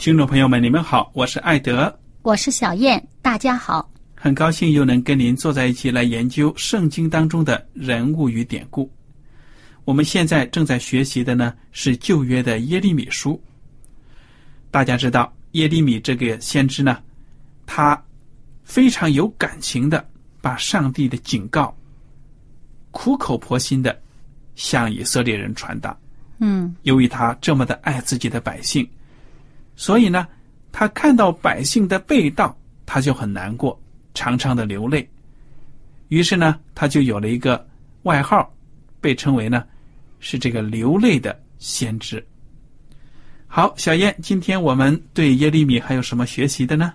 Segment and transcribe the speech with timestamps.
[0.00, 8.90] 听众朋友们，你们好，我是艾德，我是小燕，大家好，很高兴又能跟您坐在一起来研究圣经当中的人物与典故。
[9.84, 13.38] 我们现在正在学习的呢是旧约的耶利米书。
[14.70, 16.96] 大家知道耶利米这个先知呢，
[17.66, 18.02] 他
[18.64, 20.02] 非常有感情的
[20.40, 21.76] 把上帝的警告
[22.90, 24.00] 苦口婆心的
[24.54, 25.94] 向以色列人传达。
[26.38, 28.88] 嗯，由于他这么的爱自己的百姓，
[29.80, 30.28] 所以呢，
[30.70, 32.54] 他看到百姓的被盗，
[32.84, 33.80] 他就很难过，
[34.12, 35.08] 常常的流泪。
[36.08, 37.66] 于是呢，他就有了一个
[38.02, 38.46] 外号。
[39.00, 39.64] 被称为呢，
[40.18, 42.22] 是这个流泪的先知。
[43.46, 46.92] 好，小燕，今天我们对耶利米还有什么学习的呢？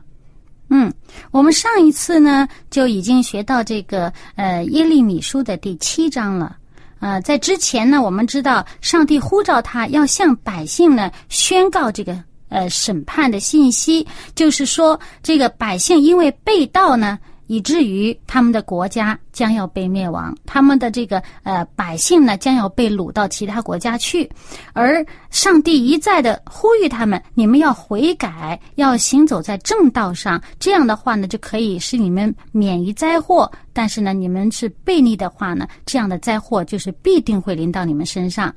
[0.69, 0.93] 嗯，
[1.31, 6.55] 我们上一次呢就已经学到这个呃耶利米书的第七章了。
[6.99, 12.23] 呃，在之前呢，我们知道上帝呼召他要向百姓呢宣告这个
[12.55, 17.19] 呃审判的信息，就是说这个百姓因为被盗呢。
[17.47, 24.27] 以至于他们的国家将要被灭亡，他们的这个呃百姓呢将要被掳到其他国家去，
[24.73, 33.51] 而上帝一再的呼吁他们：你们要悔改，要行走在正道上，这样的话呢就可以使你们免于灾祸。
[33.73, 38.51] 但是呢，你们是悖逆的话呢，这样的灾祸就是必定会临到你们身上。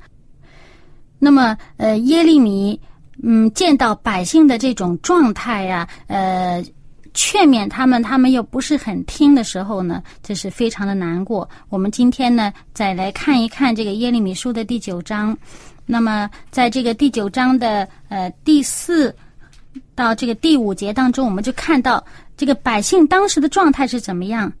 [1.19, 2.79] 那么，呃，耶利米
[3.21, 6.63] 嗯见到百姓的这种状态呀，呃。
[7.11, 11.49] 劝勉他们，他们又不是很听的时候呢，这是非常的难过。
[11.67, 15.35] 我们今天呢，再来看一看这个耶利米书的第九章。
[15.87, 19.13] 那么，在这个第九章的呃第四
[19.95, 22.01] 到这个第五节当中，我们就看到
[22.37, 24.53] 这个百姓当时的状态是怎么样。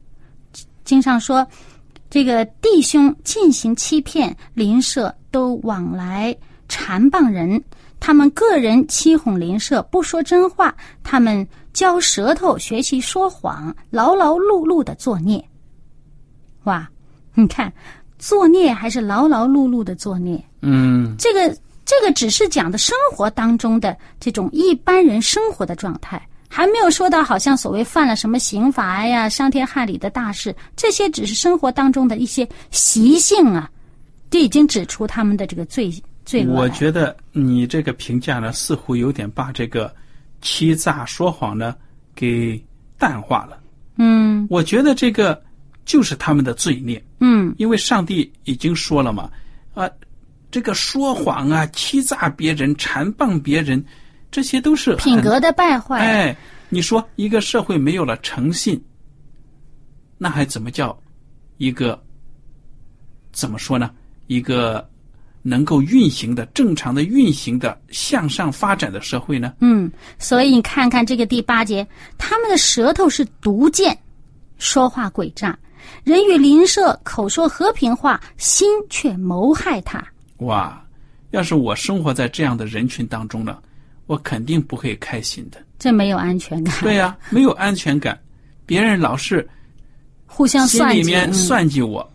[0.83, 1.47] 经上说，
[2.09, 6.35] 这个弟兄进行欺骗，邻舍都往来
[6.67, 7.63] 缠谤人，
[7.99, 11.47] 他们个人欺哄邻舍，不说真话，他们。
[11.71, 15.41] 教舌头学习说谎，劳劳碌碌的作孽。
[16.63, 16.89] 哇，
[17.35, 17.71] 你看，
[18.17, 20.43] 作孽还是劳劳碌碌的作孽？
[20.61, 21.55] 嗯，这个
[21.85, 33.69] 这个只是讲的生活当中的这种一般人生活的状态，还没有说到好像所谓犯了什么刑罚呀、伤天害理的大事，这些只是生活当中的一些习性啊，
[34.31, 35.93] 就已经指出他们的这个罪
[36.47, 39.93] 我觉得你这个评价呢，似乎有点把这个。
[40.41, 41.75] 欺诈说谎呢，
[42.15, 42.57] 给
[42.97, 43.59] 淡化了。
[43.97, 45.43] 嗯，我觉得这个
[45.83, 47.03] 就是他们的罪孽。
[47.19, 49.29] 嗯，因为上帝已经说了嘛，
[49.73, 49.89] 啊，
[50.49, 53.83] 这个说谎啊、欺诈别人、缠棒别人，
[54.31, 55.99] 这些都是品格的败坏。
[55.99, 56.37] 哎，
[56.69, 58.81] 你说一个社会没有了诚信，
[60.17, 60.97] 那还怎么叫
[61.57, 62.01] 一个？
[63.33, 63.91] 怎么说呢？
[64.27, 64.89] 一个。
[65.49, 69.53] 能够运行的、正常的运行的、向上发展的社会呢？
[69.59, 71.85] 嗯，所以你看看这个第八节，
[72.17, 73.97] 他们的舌头是毒箭，
[74.59, 75.57] 说话诡诈，
[76.03, 80.01] 人与邻舍口说和平话，心却谋害他。
[80.37, 80.81] 哇！
[81.31, 83.59] 要是我生活在这样的人群当中呢，
[84.07, 85.59] 我肯定不会开心的。
[85.77, 86.75] 这没有安全感。
[86.81, 88.19] 对呀，没有安全感，
[88.65, 89.47] 别人老是
[90.25, 92.11] 互相心算计，里面嗯算计我，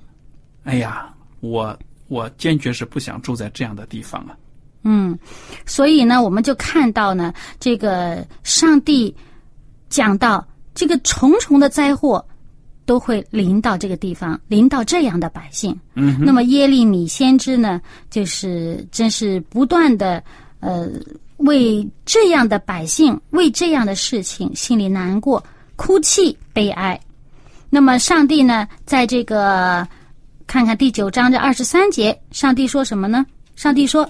[0.64, 1.78] 哎呀，我
[2.14, 4.36] 我坚决是不想住在这样的地方啊。
[4.84, 5.18] 嗯，
[5.66, 9.12] 所以呢，我们就看到呢，这个上帝
[9.88, 12.24] 讲到这个重重的灾祸
[12.86, 15.74] 都会临到这个地方，临到这样的百姓。
[15.94, 17.80] 嗯，那么耶利米先知呢，
[18.10, 20.22] 就是真是不断的
[20.60, 20.88] 呃
[21.38, 25.42] 为这样的百姓，为这样的事情心里难过、
[25.76, 27.00] 哭泣、悲哀。
[27.70, 29.88] 那么上帝呢，在这个
[30.46, 33.26] 看看第九章这二十三节，上帝说什么呢？
[33.56, 34.08] 上帝说：“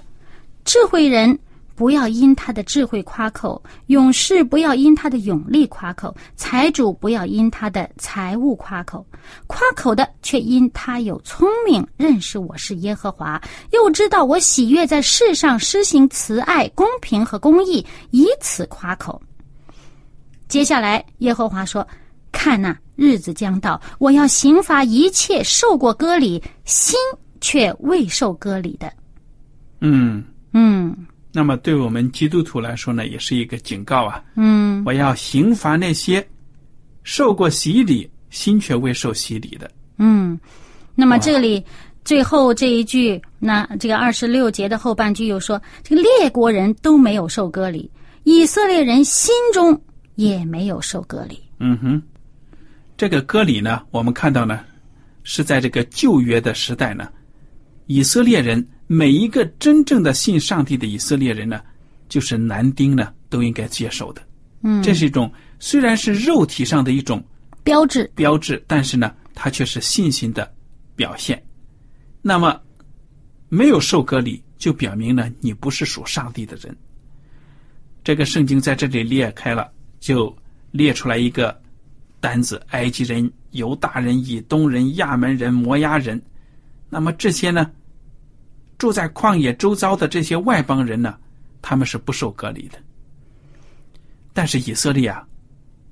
[0.65, 1.39] 智慧人
[1.75, 9.07] 不要因他的智慧夸口，勇士不要因他的勇力夸口，财主不要因他的财物夸口。
[9.47, 13.41] 夸口的却因他有聪明，认识我是耶和华，
[13.71, 19.21] 又知道我喜悦在世上施行慈爱、公平和公义，以此夸口。”
[20.47, 21.87] 接下来，耶和华说
[22.31, 26.99] ：“看呐、日子将到，我要刑罚一切受过割礼、心
[27.41, 28.93] 却未受割礼的。
[29.81, 30.97] 嗯，嗯
[31.33, 34.23] 那么对我们基督徒来说呢，也是一个警告啊。
[34.37, 36.27] 嗯我要刑罚那些
[37.03, 39.71] 受过洗礼、心却未受洗礼的。
[39.99, 40.39] 嗯。
[40.97, 41.61] 那么这里
[42.05, 47.91] 最后这一句，那这个二十六节的后半句又说，这个列国人都没有受割礼，
[48.23, 49.77] 以色列人心中
[50.15, 51.43] 也没有受割礼。
[51.59, 52.01] 嗯哼，
[52.97, 54.61] 这个割礼呢，我们看到呢，
[55.25, 57.09] 是在这个旧约的时代呢，
[57.87, 61.61] 以色列人每一个真正的信上帝的以色列人呢，
[62.09, 64.23] 就是男丁呢都应该接受的。
[64.63, 67.23] 嗯，这是一种虽然是肉体上的一种
[67.63, 68.11] 标志。
[68.15, 70.51] 标志，但是呢，它却是信心的
[70.95, 71.43] 表现。
[72.23, 72.59] 那么，
[73.49, 76.75] 没有受割礼，就表明呢，你不是属上帝的人。
[78.05, 80.35] 这个圣经在这里列开了，就
[80.71, 81.59] 列出来一个
[82.25, 86.19] 单子：埃及人、犹大人、以东人、亚门人、摩押人。
[86.89, 87.71] 那么这些呢，
[88.79, 91.19] 住在旷野周遭的这些外邦人呢，
[91.61, 92.79] 他们是不受隔离的。
[94.33, 95.23] 但是以色列啊，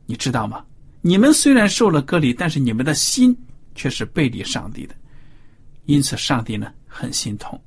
[0.06, 0.64] 你知道吗？
[1.02, 3.36] 你们虽然受了隔离，但是你们的心
[3.74, 4.94] 却是背离上帝的，
[5.84, 7.60] 因此上帝呢很心痛。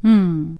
[0.00, 0.56] 嗯，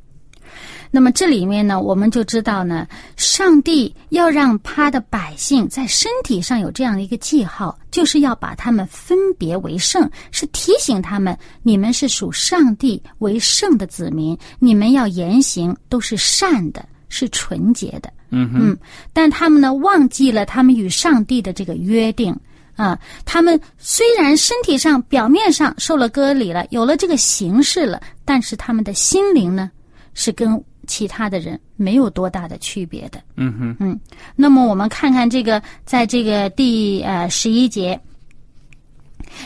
[0.96, 2.88] 那么这里面呢，我们就知道呢，
[3.18, 18.10] 上帝要让他的百姓在身体上有这样的一个记号，就是要把他们分别为圣，是提醒他们，你们是属上帝为圣的子民，你们要言行都是善的，是纯洁的。
[18.30, 18.78] 嗯哼，嗯，
[19.12, 22.34] 但他们呢，忘记了他们与上帝的这个约定
[22.74, 22.98] 啊。
[23.26, 29.70] 他们虽然身体上、表面上受了割礼了，有了这个形式了，但是他们的心灵呢，
[30.14, 33.20] 是跟其他的人没有多大的区别的。
[33.36, 34.00] 嗯哼，嗯
[34.34, 38.00] 那么我们看看这个，在这个第呃十一节，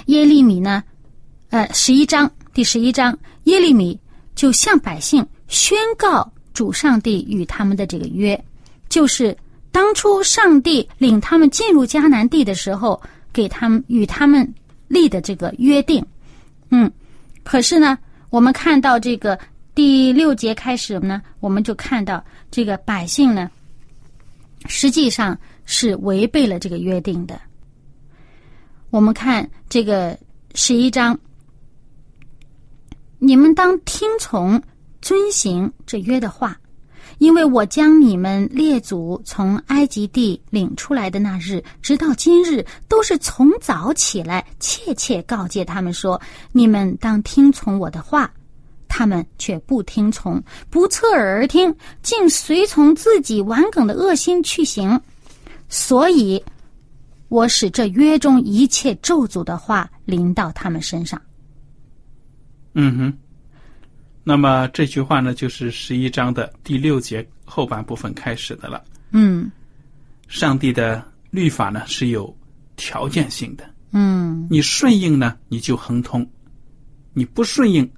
[0.06, 0.82] 耶利米呢，
[1.50, 3.98] 呃十一章第十一章，耶利米
[4.34, 8.38] 就向百姓宣告主上帝与他们的这个约，
[8.88, 9.36] 就是
[9.72, 13.00] 当初上帝领他们进入迦南地的时候，
[13.32, 14.54] 给他们与他们
[14.88, 16.04] 立的这个约定。
[16.70, 16.90] 嗯，
[17.42, 17.98] 可是呢，
[18.30, 19.38] 我们看到这个
[19.82, 23.50] 第六节开始呢，我们就看到这个百姓呢。
[24.66, 27.40] 实际上是违背了这个约定的。
[28.90, 30.18] 我们看这个
[30.54, 31.18] 十一章，
[33.18, 34.62] 你们当听从、
[35.00, 36.60] 遵行这约的话，
[37.16, 46.20] 因为我将你们列祖从埃及地领出来的那日，直到今日，都是从早起来，切切告诫他们说：
[46.52, 48.30] 你们当听从我的话。
[48.90, 55.00] 他们却不听从，不侧耳而听，竟随从自己顽梗的恶心去行。
[55.68, 56.42] 所以，
[57.28, 61.22] 我使这约中一切咒诅的话临到他们身上。
[62.74, 63.18] 嗯哼。
[64.22, 68.84] 那么这句话呢，就是十一章的第六节后半部分开始的了。
[69.12, 69.50] 嗯
[70.28, 72.36] 上帝的律法呢是有
[72.76, 76.28] 条件性的，嗯你顺应呢你就亨通，
[77.14, 77.90] 你不顺应，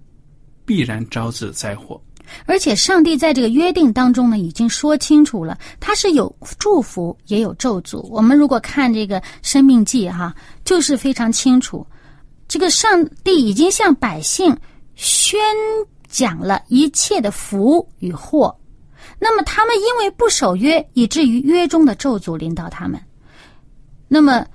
[0.65, 2.01] 必然招致灾祸。
[2.47, 8.01] 而且，上帝在这个约定当中呢，已经说清楚了，他是有祝福也有咒诅。
[8.09, 11.87] 我们如果看这个《生命记》哈，就是非常清楚，
[12.49, 14.57] 这个上帝已经向百姓
[14.95, 15.39] 宣
[16.09, 18.57] 讲了一切的福与祸。
[19.19, 22.99] 那么，他们因为不守约，以至于约中的咒诅临到他们。
[24.09, 24.47] 那么，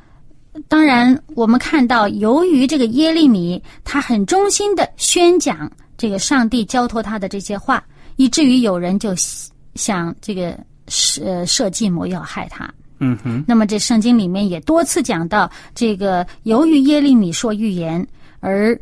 [0.67, 7.83] 当然，我们看到，由于这个耶利米他很忠心的宣讲这个上帝交托他的这些话，
[8.17, 9.13] 以至于有人就
[9.75, 12.71] 想这个设设计谋要害他。
[12.99, 18.05] 嗯哼，那么这圣经里面也多次讲到，这个由于耶利米说预言
[18.39, 18.79] 而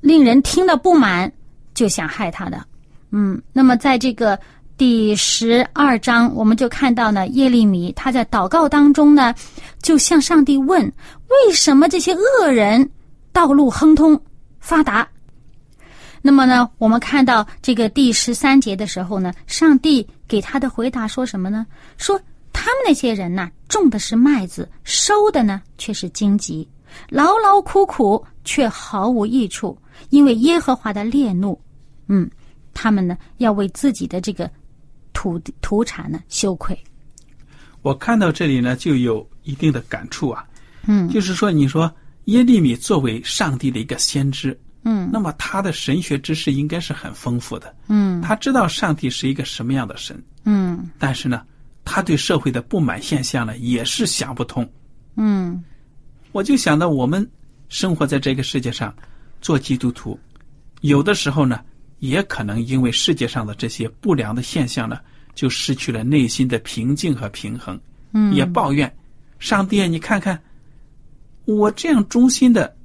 [0.00, 1.30] 令人听了不满，
[1.74, 2.62] 就想害他的。
[3.10, 4.38] 嗯，那么在这个
[4.76, 9.34] 第十二章，我们就看到呢，耶利米他在祷告当中呢，
[9.80, 10.82] 就向上帝问：
[11.28, 12.86] 为什么这些恶人
[13.32, 14.20] 道路亨通
[14.60, 15.08] 发达？
[16.28, 21.66] 那么呢，我们看到这个第十三节的时候呢，上帝给他的回答说什么呢？
[21.96, 22.20] 说
[22.52, 26.68] 他们那些人呐，种的是麦子，收的呢却是荆棘，
[27.08, 29.78] 劳劳苦苦却毫无益处，
[30.10, 31.58] 因为耶和华的烈怒。
[32.08, 32.30] 嗯，
[32.74, 34.50] 他们呢要为自己的这个
[35.14, 36.78] 土土产呢羞愧。
[37.80, 40.44] 我看到这里呢，就有一定的感触啊。
[40.86, 41.90] 嗯就是说，你说
[42.26, 44.54] 耶利米作为上帝的一个先知，
[44.88, 45.10] 嗯。
[45.12, 47.74] 那么他的神学知识应该是很丰富的。
[47.88, 48.22] 嗯。
[48.22, 50.88] 他知道上帝是一个什么样的神，嗯。
[50.98, 51.42] 但是呢，
[51.84, 54.68] 他对社会的不满现象呢，也是想不通。
[55.16, 55.62] 嗯。
[56.32, 57.28] 我就想到，我们
[57.68, 58.94] 生活在这个世界上，
[59.40, 60.18] 做基督徒，
[60.82, 61.60] 有的时候呢，
[61.98, 65.00] 也可能因为世界上的这些不良的现象呢，
[65.34, 67.80] 就失去了内心的平静和平衡，
[68.12, 68.94] 嗯，也抱怨
[69.38, 70.38] 上帝啊，你看看
[71.46, 72.76] 我这样忠心的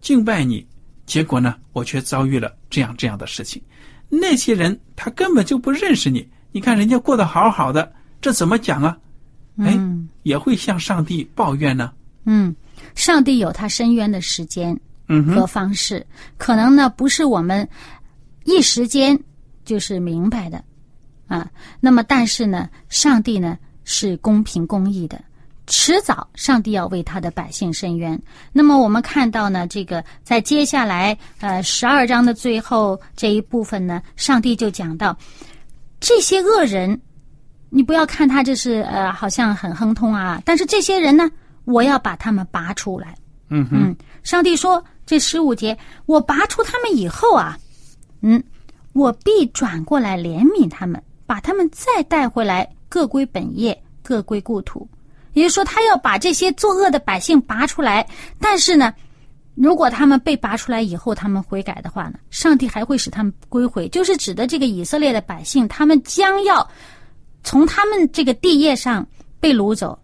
[0.00, 0.66] 敬拜你，
[1.10, 3.60] 结果呢，我却遭遇了这样这样的事情。
[4.08, 8.96] 那些人他根本就不认识你，你看人家过得好好的，这怎么讲啊？
[9.58, 11.92] 哎，嗯也会向上帝抱怨呢。
[12.26, 12.54] 嗯，
[12.94, 16.06] 上帝有他伸冤的时间嗯和，方式，
[16.38, 17.68] 可能呢不是我们
[18.44, 19.18] 一时间
[19.64, 20.62] 就是明白的
[21.26, 21.50] 啊。
[21.80, 25.20] 那么，但是呢，上帝呢是公平公义的，
[25.70, 28.20] 迟早上帝要为他的百姓伸冤。
[28.52, 35.16] 那么，我们看到呢，这个在接下来呃十二章的最后这一部分呢，上帝就讲到
[36.00, 37.00] 这些恶人。
[37.72, 41.30] 你不要看他这是呃，好像很亨通啊，但是这些人呢，
[41.66, 43.14] 我要把他们拔出来。
[43.48, 47.56] 嗯哼，嗯，上帝说这十五节，我拔出他们以后啊，
[48.22, 48.42] 嗯，
[48.92, 54.88] 我必转过来怜悯他们，把他们再带回来，各归本业，各归故土。
[55.32, 58.06] 也就是说，他要把这些作恶的百姓拔出来，
[58.38, 58.92] 但是呢，
[59.54, 66.68] 如果他们被拔出来以后，他们悔改的话呢，上帝还会使他们归回，就是指的这个以色列的百姓，他们将要
[67.42, 69.06] 从他们这个地业上
[69.38, 69.98] 被掳走，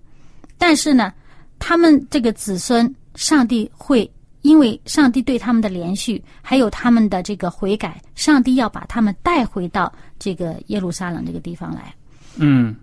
[0.58, 1.12] 但是呢，
[1.58, 4.10] 他们这个子孙，上帝会
[4.42, 11.92] 因为上帝对他们的连续，还有他们的这个悔改，上帝要把他们带回到这个耶路撒冷这个地方来。
[12.36, 12.76] 嗯，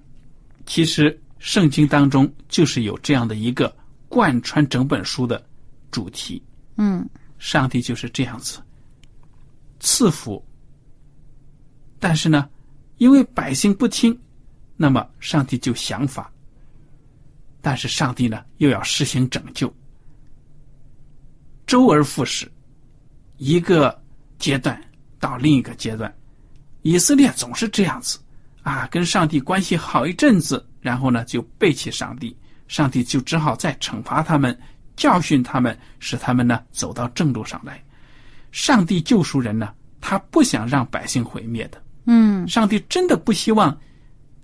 [0.66, 3.76] 其实圣经当中就是有这样的一个
[4.08, 5.46] 贯穿整本书的
[5.92, 6.42] 主题，
[6.78, 7.08] 嗯。
[7.38, 8.62] 上帝就是这样子。
[9.82, 10.42] 赐福，
[12.00, 12.50] 但是呢，
[12.96, 14.18] 因为百姓不听，
[14.78, 16.32] 那么上帝就想法，
[17.62, 19.72] 但是上帝呢又要实行拯救，
[21.68, 22.50] 周而复始，
[23.36, 24.02] 一个
[24.40, 24.82] 阶段
[25.20, 26.16] 到另一个阶段，
[26.84, 28.18] 以色列总是这样子。
[28.62, 32.36] 啊，跟上帝关系好一阵子，然后呢就背弃上帝，
[32.68, 34.56] 上帝就只好再惩罚他们，
[34.98, 37.82] 教训他们，使他们呢走到正路上来。
[38.52, 41.82] 上帝救赎人呢，他不想让百姓毁灭的。
[42.06, 43.76] 嗯上帝真的不希望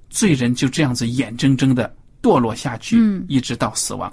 [0.10, 4.12] 罪人就这样子眼睁睁的堕落下去，嗯一直到死亡。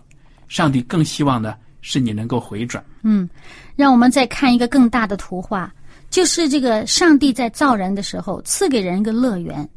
[0.48, 2.84] 上帝更希望呢，是你能够回转。
[3.02, 3.28] 嗯，
[3.76, 5.72] 让我们再看一个更大的图画，
[6.10, 9.68] 就是这个上帝在造人的时候赐给人一个乐园，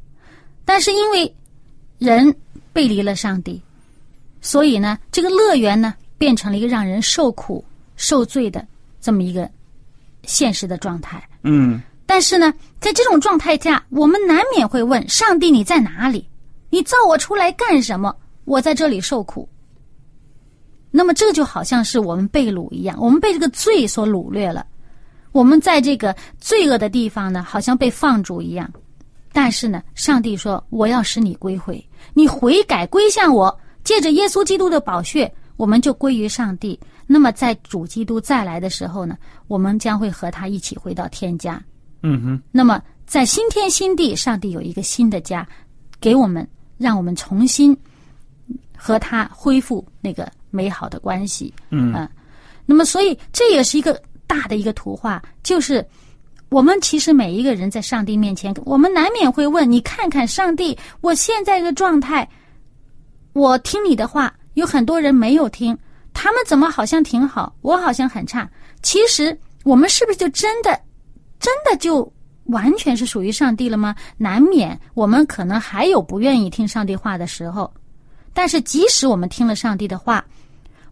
[0.65, 1.31] 但是因为
[1.99, 2.33] 人
[2.73, 3.61] 背离了上帝，
[4.41, 7.63] 所以呢，这个乐园呢变成了一个让人受苦
[7.97, 8.65] 受罪的
[8.99, 9.47] 这么一个
[10.23, 11.21] 现实的状态。
[11.43, 16.27] 嗯但是呢，在这种状态下，我们难免会问：上帝，你在哪里？
[16.71, 18.15] 你造我出来干什么？
[18.45, 19.47] 我在这里受苦。
[20.89, 24.65] 那么这就好像是我们被掳一样，我们被这个罪所掳掠了。
[25.31, 28.67] 我们在这个罪恶的地方呢，好像被放逐一样。
[29.31, 36.79] 但是呢，上帝说：“我要使你归回，你悔改归向我，借着耶稣基督的宝血，我们就归于上帝。
[37.07, 41.61] 那么在主基督再来的时候呢，我们将会和他一起回到天家。
[42.01, 45.47] 嗯哼，那么在新天新地，上帝有一个新的家，
[45.99, 47.75] 给我们，让我们重新
[48.77, 51.53] 和他恢复那个美好的关系。
[51.71, 52.09] 嗯啊
[52.65, 55.83] 那么，所以这也是一个大的一个图画，就是
[56.49, 62.27] 我们其实每一个人在上帝面前，我们难免会问：你看看上帝，我现在的状态，
[63.33, 65.77] 我听你的话，有很多人没有听，
[66.11, 68.49] 他们怎么好像挺好，我好像很差？
[68.81, 70.71] 其实我们是不是就真的，
[71.39, 72.11] 真的就
[72.45, 73.95] 完全是属于上帝了吗？
[74.17, 77.71] 难免我们可能还有不愿意听上帝话的时候。
[78.33, 80.25] 但是即使我们听了上帝的话，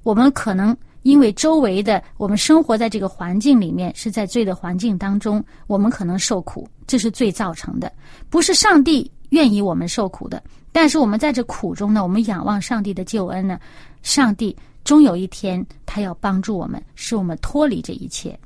[0.04, 0.76] 我们可能
[1.08, 7.90] 因为周围的我们生活在这个环境里面，是在罪的环境当中，我们可能受苦，这是罪造成的，
[8.30, 10.44] 不是上帝愿意我们受苦的。
[10.74, 13.58] 但是我们在这苦中呢，我们仰望上帝的救恩呢，
[14.04, 18.38] 上帝终有一天他要帮助我们，使我们脱离这一切。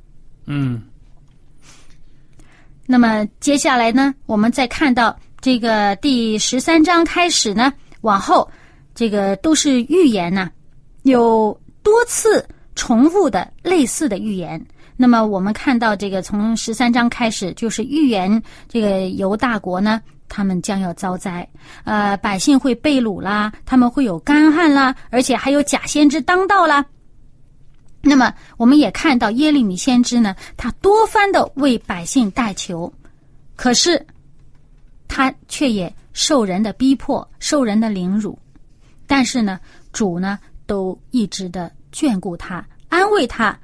[0.46, 0.80] 嗯
[2.86, 8.48] 那么接下来呢，我们再看到这个第十三章开始呢，往后
[8.94, 10.48] 这个都是预言呐、
[11.02, 14.64] 有多次重复的类似的预言。
[14.96, 21.48] 那么我们看到这个从十三章开始，就是预言这个犹大国呢，他们将要遭灾，
[21.84, 26.84] 呃，百姓会被掳啦，他们会有干旱啦，而且还有假先知当道啦。
[28.00, 32.92] 那么，我们也看到耶利米先知呢，他多番的为百姓代求，
[33.56, 34.04] 可是
[35.08, 38.38] 他却也受人的逼迫，受人的凌辱。
[39.06, 39.58] 但是呢，
[39.92, 40.38] 主呢
[40.72, 43.54] 都一直的眷顾他，安慰他，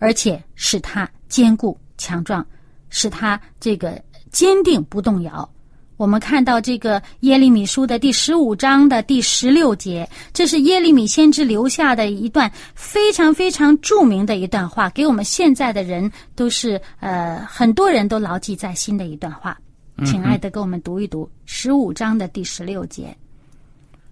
[0.00, 2.44] 而且使他坚固强壮，
[2.88, 4.02] 使他这个
[4.32, 5.48] 坚定不动摇。
[5.96, 19.56] 我们看到这个耶利米书的第十五章的第十六节，这是耶利米先知留下的一段非常非常著名的一段话，给我们现在的人都是呃很多人都牢记在心的一段话。
[20.04, 23.16] 请爱的给我们读一读十五章的第十六节。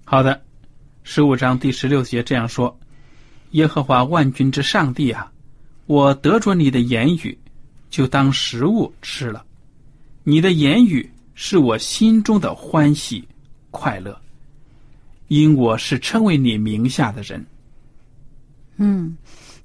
[0.04, 0.40] 好的，
[1.10, 2.78] 十五章第十六节这样说
[3.52, 5.32] ：“耶和华万军之上帝啊，
[5.86, 7.36] 我得着你的言语，
[7.88, 9.42] 就当食物吃了。
[10.22, 13.26] 你的言语是我心中的欢喜
[13.70, 14.20] 快乐，
[15.28, 17.42] 因我是称为你名下的人。
[18.76, 19.16] 嗯，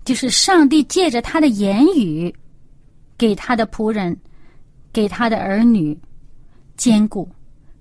[0.06, 2.34] 就是上帝借着他的言语，
[3.18, 4.18] 给他的仆人，
[4.94, 6.00] 给他的儿女
[6.78, 7.30] 坚固，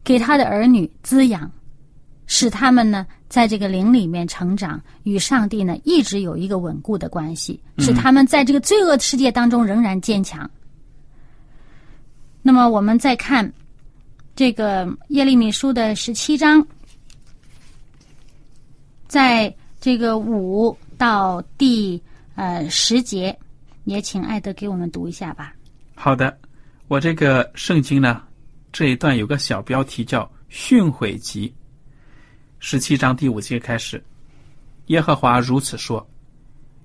[0.02, 1.48] 给他的儿女滋养，
[2.26, 10.48] 使他们呢在这个灵里面成长，与上帝呢一直有一个稳固的关系，使他们在这个罪恶世界当中仍然坚强。
[12.42, 13.50] 那么我们再看
[14.36, 16.62] 这个耶利米书的十七章，
[19.08, 21.98] 在这个五到第
[22.34, 23.34] 呃十节，
[23.84, 25.54] 也请艾德给我们读一下吧。”
[25.96, 26.38] 好的，
[26.86, 28.20] 我这个圣经呢，
[28.72, 31.50] 这一段有个小标题叫“训诲集”，
[32.64, 34.00] 十七章第五节开始，
[34.86, 36.08] 耶和华如此说：“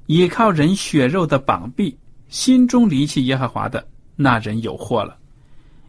[0.08, 1.96] 倚靠人血肉的膀臂，
[2.30, 5.16] 心中离弃耶和华的那人有祸了，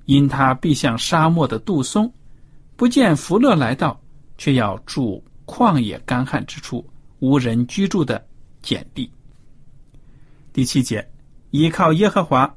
[0.05, 2.13] 因他必像沙漠的杜松，
[2.77, 3.99] 不见福乐来到，
[4.37, 6.87] 却要住旷野干旱之处，
[7.21, 8.23] 无人居住的
[8.61, 9.11] 碱地。”
[10.53, 11.11] 第七节，
[11.51, 12.55] 依靠耶和华。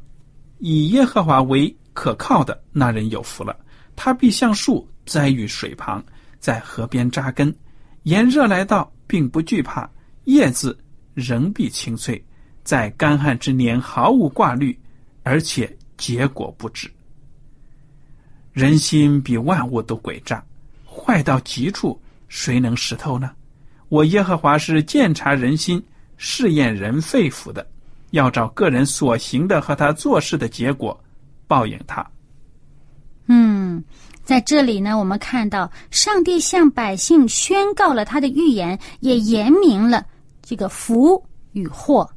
[0.60, 3.58] 以耶和华为可靠的那人有福了，
[3.96, 6.04] 他必像树栽于水旁，
[6.42, 7.56] 在河边扎根，
[8.04, 9.90] 炎热来到，并不惧怕，
[10.26, 10.78] 叶子
[11.14, 12.22] 仍必青翠，
[12.66, 14.78] 在干旱之年毫无挂虑，
[15.24, 16.92] 而且结果不止。
[18.52, 20.44] 人心比万物都诡诈，
[20.86, 23.32] 坏到极处，谁能识透呢？
[23.88, 25.82] 我耶和华是鉴察人心、
[26.18, 27.66] 试验人肺腑的。
[28.12, 31.02] 要找个人所行的和他做事的结果
[31.48, 32.06] 报应他。
[33.28, 33.82] 嗯，
[34.32, 40.06] 在这里呢，我们看到上帝向百姓宣告了他的预言，也言明了
[40.42, 42.10] 这个福与祸。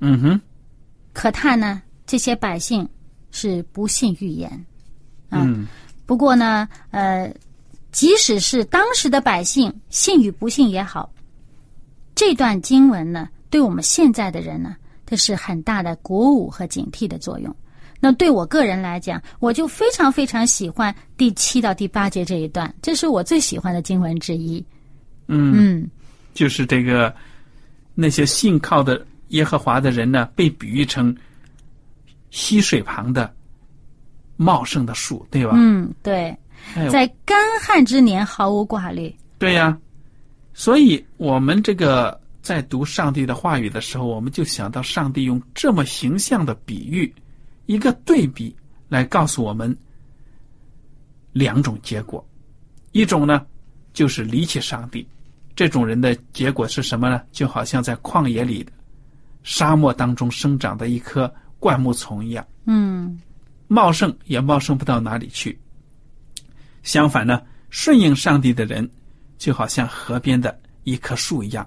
[0.00, 0.40] 嗯哼，
[1.14, 2.86] 可叹呢，这些百姓
[3.30, 4.50] 是不信预言。
[5.30, 5.66] 啊、嗯
[6.04, 7.34] 不过呢，呃，
[7.90, 11.10] 即使是当时的百姓信与不信也好，
[12.14, 14.76] 这段经文呢，对我们现在的人呢。
[15.06, 17.56] 这是很大的鼓舞和警惕的作用。
[18.00, 24.64] 那对我个人来讲，我就非常非常喜欢第七到第八节这一段，这是我最喜欢的经文之一。
[25.28, 25.90] 嗯，嗯，
[26.32, 27.14] 就是这个
[27.94, 31.14] 那些信靠的耶和华的人呢，被比喻成
[32.30, 33.32] 溪水旁的
[34.36, 35.52] 茂盛的树，对吧？
[35.54, 36.36] 嗯，对，
[36.74, 39.14] 哎在干旱之年毫无挂虑。
[39.38, 39.78] 对呀，
[40.54, 47.14] 所以我们这个在读上帝的话语的时候，我们就想到上帝用这么形象的比喻，
[47.70, 48.52] 一个对比
[48.88, 49.76] 来告诉我们
[51.30, 52.26] 两种结果。
[52.90, 53.46] 一种呢，
[53.92, 55.06] 就是离弃上帝，
[55.54, 57.22] 这种人的结果是什么呢？
[57.30, 58.72] 就好像在旷野里的
[59.44, 63.20] 沙漠当中生长的一棵灌木丛一样，嗯
[63.68, 65.56] 茂盛也茂盛不到哪里去。
[66.82, 68.90] 相反呢，顺应上帝的人，
[69.38, 71.64] 就好像河边的一棵树一样，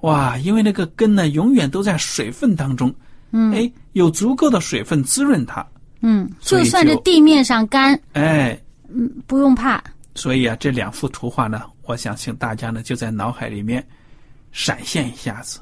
[0.00, 0.38] 哇！
[0.38, 2.94] 因为那个根呢，永远都在水分当中，
[3.32, 5.66] 嗯哎，有足够的水分滋润它，
[6.00, 9.82] 嗯，就算这地面上干，哎，嗯，不用怕。
[10.14, 13.84] 所以啊，这两幅图画呢，我想请大家呢就在脑海里面
[14.52, 15.60] 闪现一下子，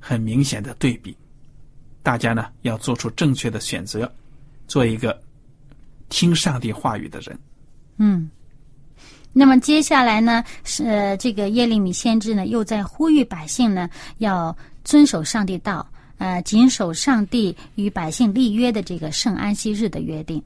[0.00, 1.16] 很明显的对比。
[2.02, 4.12] 大家呢要做出正确的选择，
[4.66, 5.18] 做一个
[6.08, 7.38] 听上帝话语的人。
[7.98, 8.28] 嗯。
[9.34, 14.54] 那么接下来呢，是、呃、这个耶利米先知呢，又在呼吁百姓呢，要
[14.84, 20.42] 遵守上帝道，呃，谨守上帝与百姓立约的这个圣安息日的约定。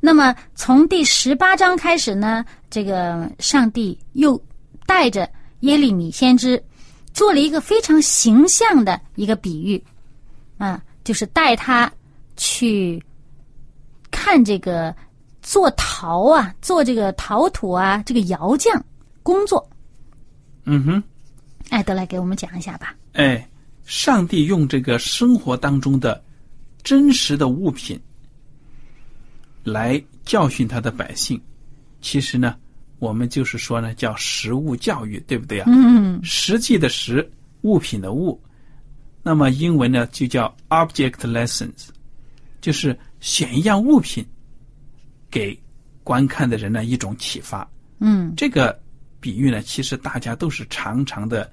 [0.00, 4.40] 那么从第十八章开始呢，这个上帝又
[4.86, 5.28] 带着
[5.60, 6.62] 耶利米先知
[7.12, 9.82] 做了一个非常形象的一个比喻，
[10.58, 11.90] 啊，就是带他
[12.36, 13.02] 去
[14.10, 14.94] 看这个。
[15.42, 18.84] 做陶啊，做这个陶土啊，这个窑匠
[19.22, 19.66] 工作。
[20.64, 21.02] 嗯哼，
[21.70, 22.94] 艾德来给我们讲一下吧。
[23.14, 23.48] 哎，
[23.90, 26.22] 上帝用这个生活当中的
[26.84, 28.00] 真实的物品
[29.64, 31.38] 来教训他的百姓。
[32.00, 32.56] 其实呢，
[33.00, 35.64] 我们就是说呢，叫实物教育，对不对啊？
[35.68, 37.28] 嗯，实际的实，
[37.62, 38.40] 物品的物。
[39.24, 41.88] 那么英文呢，就叫 object lessons，
[42.60, 44.24] 就是选一样物品。
[45.28, 45.60] 给
[46.04, 47.68] 观看的人呢一种启发。
[47.98, 48.80] 嗯，这个
[49.18, 51.50] 比喻呢，其实大家都是常常的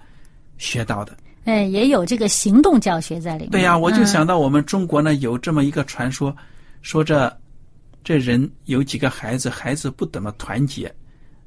[0.60, 1.17] 学到的。
[1.48, 3.52] 哎，也有这个行动教学在里面。
[3.52, 6.36] 对呀、我就想到我们中国呢有这么一个传说，
[6.82, 7.34] 说这
[8.04, 10.94] 这人有几个孩子，孩子不怎么团结，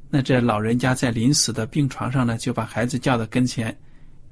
[0.09, 3.77] 那这老人家在临死的病床上呢，就把孩子叫到跟前，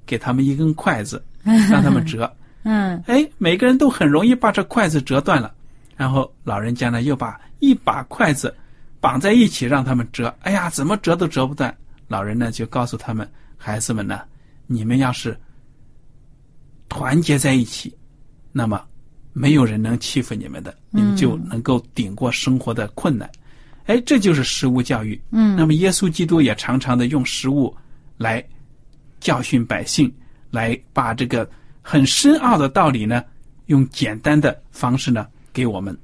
[0.06, 1.22] 给他们一根筷子，
[1.70, 2.34] 让他们折。
[2.62, 5.52] 嗯哎，每个人都很容易把这筷子折断了，
[5.98, 8.54] 然后老人家呢又把一把筷子
[9.00, 11.76] 绑在一起让他们折，哎呀，怎么折都折不断。
[12.06, 14.22] 老人呢就告诉他们，孩子们呢，
[14.66, 15.38] 你们要是
[16.88, 17.94] 团结在一起，
[18.52, 18.82] 那么
[19.32, 23.30] 没有人能欺负你们的，你们就能够顶过生活的困难。
[23.86, 25.20] 哎，这就是食物教育。
[25.30, 27.74] 嗯那么耶稣基督也常常的用食物
[28.16, 28.44] 来
[29.20, 30.12] 教训百姓，
[30.50, 31.48] 来把这个
[31.80, 33.24] 很深奥的道理呢，
[33.66, 35.96] 用简单的方式呢给我们。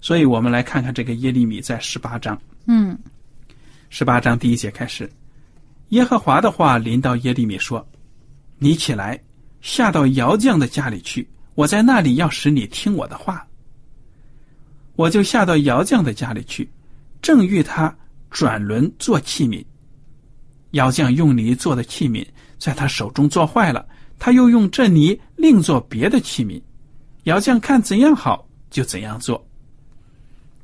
[0.00, 2.96] 所以我们来看看这个耶利米在十八章，嗯
[3.88, 5.10] 十八章第一节开始，
[5.88, 7.84] 耶和华的话临到耶利米说
[8.58, 9.18] ：“你起来，
[9.64, 13.44] 下到窑匠的家里去，我在那里要使你听我的话。”
[14.94, 16.68] 我就下到窑匠的家里去，
[17.22, 17.92] 正遇他
[18.30, 19.64] 转轮做器皿。
[20.72, 22.26] 窑匠用泥做的器皿
[22.58, 26.60] 在他手中做坏了，他又用这泥另做别的器皿。
[27.22, 29.42] 窑匠看怎样好，就怎样做。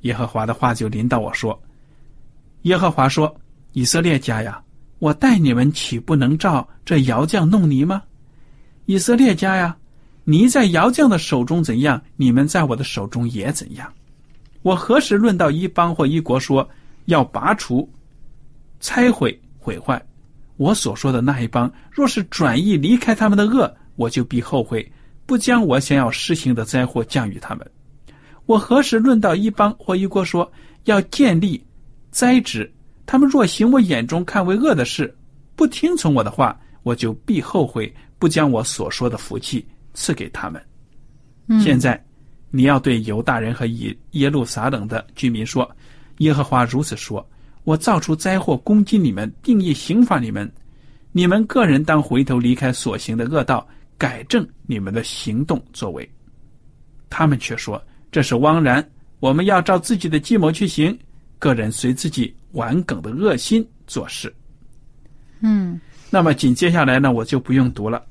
[0.03, 1.59] 耶和华的话就临到我说
[2.63, 3.35] ：“耶和华说，
[3.73, 4.63] 以色列家呀，
[4.99, 8.03] 我待你们岂不能照这窑匠弄泥吗？
[8.91, 9.77] 以色列家呀，
[10.25, 13.89] 你在窑匠的手中怎样，你们在我的手中也怎样。
[14.63, 16.69] 我何时论到一邦或一国说
[17.05, 17.89] 要拔除、
[18.81, 20.05] 拆毁、毁坏？
[20.57, 24.91] 我所说的那一邦，若是转意离开他们的恶，我就必后悔，
[25.25, 27.65] 不将我想要施行的灾祸降于他们。
[28.47, 30.51] 我何时论到一邦或一国说
[30.87, 31.65] 要建立、
[32.11, 32.69] 栽植？
[33.07, 35.17] 他们若行我眼中看为恶的事，
[35.55, 40.63] 不听从我的话，我就必后悔，不将我所说的福气赐给他们。
[41.49, 42.01] 嗯，现在，
[42.51, 45.69] 你要对犹大人和以耶路撒冷的居民说：
[46.19, 47.27] 耶和华如此说：
[47.65, 50.49] 我造出灾祸攻击你们，定义刑罚你们。
[51.13, 53.67] 你们个人当回头离开所行的恶道，
[53.99, 56.09] 改正你们的行动作为。
[57.09, 58.87] 他们却说这是枉然，
[59.19, 60.97] 我们要照自己的计谋去行，
[61.39, 64.33] 个人随自己顽梗的恶心做事。
[65.41, 65.81] 嗯
[66.11, 68.05] 那么紧接下来呢，我就不用读了。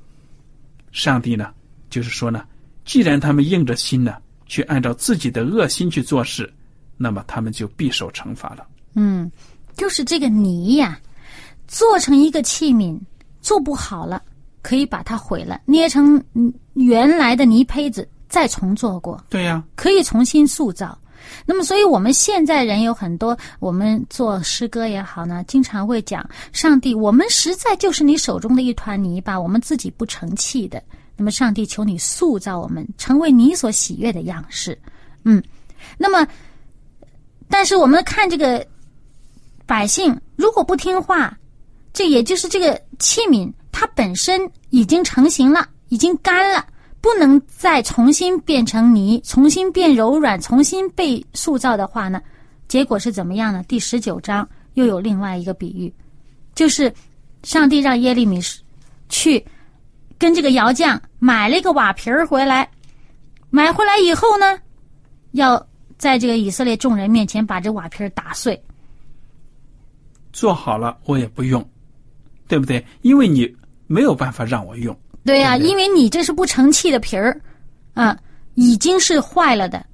[0.91, 1.52] 上帝呢，
[1.89, 2.43] 就是说呢，
[2.86, 6.52] 既然他们硬着心呢，去按照自己的恶心去做事，
[6.97, 8.67] 那么他们就必受惩罚了。
[8.95, 9.32] 嗯，
[9.78, 10.99] 就是这个泥呀，
[11.67, 12.99] 做成一个器皿，
[13.39, 14.21] 做不好了，
[14.62, 19.23] 可以把它毁了，捏成嗯原来的泥胚子，再重做过。
[19.30, 20.98] 对呀、可以重新塑造。
[21.45, 30.82] 那么，所以我们现在人有很多，我们做诗歌也好呢，经常会讲上帝，我们实在就是你手中的一团泥巴，我们自己不成器的。
[31.15, 34.77] 那么，上帝求你塑造我们，成为你所喜悦的样式。
[35.23, 35.43] 嗯，
[35.97, 36.25] 那么，
[37.49, 38.65] 但是我们看这个
[39.65, 41.38] 百姓，如果不听话，
[41.91, 46.65] 这也就是这个器皿，它本身已经成型了，已经干了。
[47.01, 52.21] 不能再重新变成泥，重新变柔软，重新被塑造的话呢，
[52.67, 53.63] 结果是怎么样呢？
[53.67, 55.93] 第十九章又有另外一个比喻，
[56.53, 56.93] 就是
[57.43, 58.39] 上帝让耶利米
[59.07, 59.43] 去
[60.17, 62.69] 跟这个窑匠买了一个瓦皮儿回来，
[63.49, 64.59] 买回来以后呢，
[65.31, 65.65] 要
[65.97, 68.62] 在这个以色列众人面前把这瓦皮儿打碎。
[70.33, 71.67] 做好了我也不用，
[72.47, 72.85] 对不对？
[73.01, 73.55] 因为你
[73.88, 74.95] 没有办法让我用。
[75.29, 77.39] 对呀、因为你这是不成器的皮儿，
[77.93, 78.17] 啊，
[78.55, 79.85] 已经是坏了的，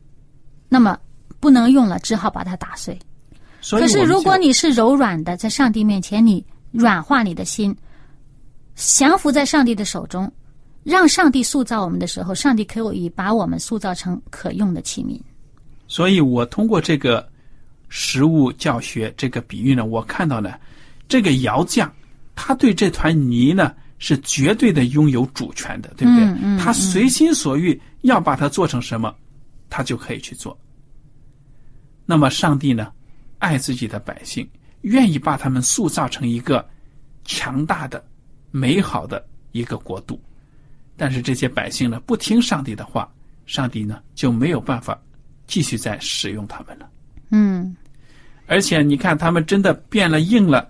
[0.70, 0.98] 那么
[1.42, 2.98] 不能用了，只好把它打碎。
[3.72, 7.76] 可是如果你是柔软的，在上帝面前，你软化你的心，
[8.76, 10.32] 降服在上帝的手中，
[10.84, 15.20] 让上帝塑造我们的时候，上帝可以把我们塑造成可用的器皿。
[15.88, 17.28] 所以我通过这个
[17.90, 20.54] 实物教学这个比喻呢，我看到呢，
[21.10, 21.92] 这个窑匠
[22.36, 26.26] 他对这团泥呢是绝对的拥有主权的，对不对？
[26.26, 29.16] 嗯嗯他随心所欲要把它做成什么，
[29.70, 30.58] 他就可以去做。
[32.06, 32.92] 那么上帝呢，
[33.40, 34.48] 爱自己的百姓，
[34.82, 36.68] 愿意把他们塑造成一个
[37.24, 38.04] 强大的、
[38.52, 40.20] 美好的一个国度。
[40.98, 43.12] 但是这些百姓呢，不听上帝的话，
[43.46, 44.98] 上帝呢就没有办法
[45.48, 46.90] 继续再使用他们了。
[47.32, 47.76] 嗯
[48.48, 50.70] 而且你看，他们真的变了硬了，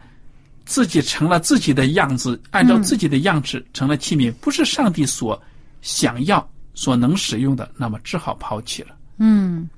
[0.65, 5.41] 自己成了自己的样子，按照自己的样子成了器皿，不是上帝所
[5.81, 8.89] 想要、所能使用的，那么只好抛弃了。
[9.17, 9.69] 嗯，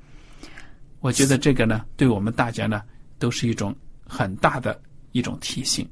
[1.02, 2.82] 我觉得这个呢，对我们大家呢，
[3.20, 3.76] 都是一种
[4.08, 4.80] 很大的
[5.12, 5.88] 一种提醒。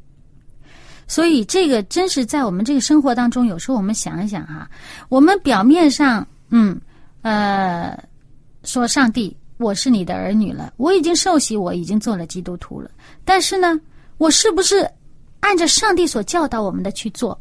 [1.08, 4.68] 所以这个真是在我们这个生活当中，有时候我们想一想哈、
[5.10, 6.80] 我们表面上嗯
[7.22, 7.96] 呃
[8.64, 12.90] 说上帝我是你的儿女了，我已经受洗，我已经做了基督徒了，
[13.24, 13.80] 但是呢，
[14.18, 14.90] 我是不是
[15.40, 17.40] 按照上帝所教导我们的去做？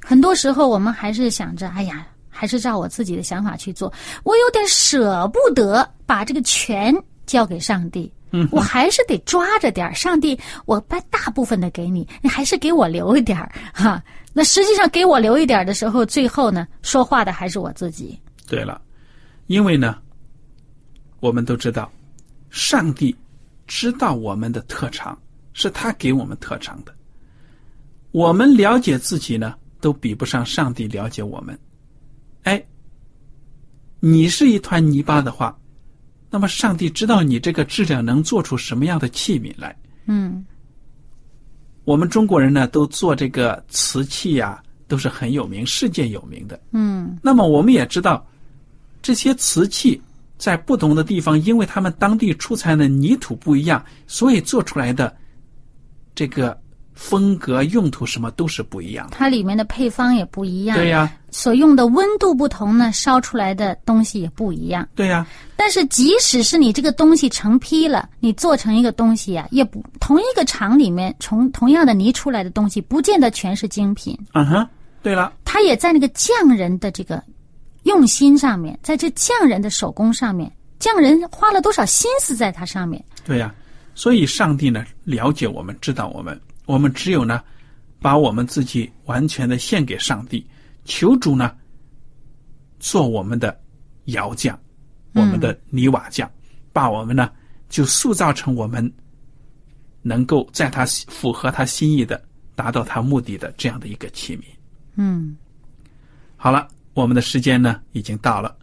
[0.00, 3.92] 很多时候我们还是想着，哎呀，还是照我自己的想法去做，
[4.24, 6.94] 我有点舍不得把这个权
[7.26, 8.12] 交给上帝。
[8.30, 14.04] 嗯我还是得抓着点儿，上帝，我把大部分的给你，你还是给我留一点儿哈。
[14.34, 18.20] 那实际上给我留一点儿的时候，最后呢，说话的还是我自己。
[18.46, 18.78] 对了，
[19.46, 19.96] 因为呢，
[21.20, 21.90] 我们都知道，
[22.50, 23.16] 上帝
[23.66, 25.18] 知道我们的特长，
[25.58, 26.94] 是他给我们特长的。
[28.12, 31.58] 我们了解自己呢，都比不上上帝了解我们。
[32.44, 32.64] 哎，
[33.98, 35.58] 你是一团泥巴的话，
[36.30, 39.76] 那么上帝知道你这个质量能做出什么样的器皿来。
[40.06, 40.46] 嗯
[41.84, 46.60] 我们中国人呢，都做这个瓷器呀、都是很有名、世界有名的。
[46.70, 48.24] 嗯那么我们也知道，
[49.02, 50.00] 这些瓷器
[50.38, 55.14] 在不同的地方，因为他们当地出产的泥土不一样，所以做出来的
[56.18, 56.58] 这个
[56.94, 59.14] 风格、用途什么都是不一样的。
[59.16, 64.84] 它里面的配方也不一样，对呀、所用的温度不同呢，烧出来的东西也不一样。
[64.96, 74.18] 对呀、但是即使是你这个东西成批了，你做成一个东西呀、也不同一个厂里面从同样的泥出来的东西，不见得全是精品。
[74.32, 74.68] 嗯哼，
[75.00, 77.22] 对了，它也在那个匠人的这个
[77.84, 80.50] 用心上面，在这匠人的手工上面，
[80.80, 83.00] 匠人花了多少心思在它上面。
[83.24, 83.54] 对呀、
[83.98, 87.42] 所以上帝呢了解我们，知道我们，我们只有呢
[88.00, 90.46] 把我们自己完全的献给上帝，
[90.84, 91.52] 求主呢
[92.78, 93.60] 做我们的
[94.04, 94.56] 窑匠，
[95.14, 96.30] 我们的泥瓦匠，
[96.72, 97.28] 把我们呢
[97.68, 98.88] 就塑造成我们
[100.00, 102.22] 能够在他符合他心意的、
[102.54, 104.44] 达到他目的的这样的一个器皿。
[104.94, 105.36] 嗯，
[106.36, 108.56] 好了，我们的时间呢已经到了。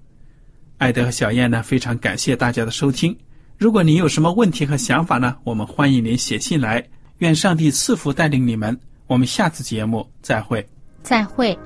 [0.77, 3.13] 艾德和小燕呢非常感谢大家的收听。
[3.57, 6.83] 如果您有什么问题和想法呢，我们欢迎您写信来。
[7.19, 8.77] 愿上帝赐福带领你们。
[9.07, 10.67] 我们下次节目再会。
[11.01, 11.57] 再会。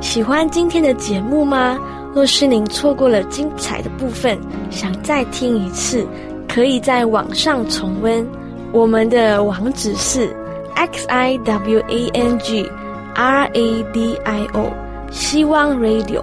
[0.00, 1.76] 喜欢今天的节目吗？
[2.14, 4.38] 若是您错过了精彩的部分，
[4.70, 6.06] 想再听一次，
[6.46, 8.24] 可以在网上重温。
[8.72, 10.32] 我们的网址是
[10.76, 12.64] x i w a n g
[13.16, 14.72] r a d i o
[15.10, 16.22] 希望 Radio，